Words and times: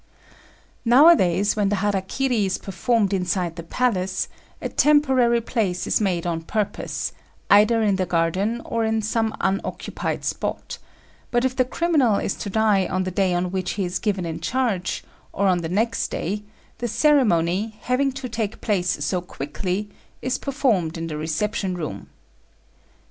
]Nowadays, 0.83 1.55
when 1.55 1.69
the 1.69 1.75
hara 1.75 2.01
kiri 2.01 2.47
is 2.47 2.57
performed 2.57 3.13
inside 3.13 3.55
the 3.55 3.61
palace, 3.61 4.27
a 4.59 4.67
temporary 4.67 5.41
place 5.41 5.85
is 5.85 6.01
made 6.01 6.25
on 6.25 6.41
purpose, 6.41 7.13
either 7.51 7.83
in 7.83 7.97
the 7.97 8.07
garden 8.07 8.61
or 8.65 8.83
in 8.83 9.03
some 9.03 9.35
unoccupied 9.39 10.25
spot; 10.25 10.79
but 11.29 11.45
if 11.45 11.55
the 11.55 11.63
criminal 11.65 12.15
is 12.15 12.33
to 12.33 12.49
die 12.49 12.87
on 12.87 13.03
the 13.03 13.11
day 13.11 13.31
on 13.35 13.51
which 13.51 13.73
he 13.73 13.85
is 13.85 13.99
given 13.99 14.25
in 14.25 14.39
charge, 14.39 15.03
or 15.33 15.45
on 15.47 15.59
the 15.59 15.69
next 15.69 16.07
day, 16.07 16.41
the 16.79 16.87
ceremony, 16.87 17.77
having 17.81 18.11
to 18.11 18.27
take 18.27 18.59
place 18.59 19.05
so 19.05 19.21
quickly, 19.21 19.87
is 20.19 20.39
performed 20.39 20.97
in 20.97 21.05
the 21.05 21.15
reception 21.15 21.77
room. 21.77 22.09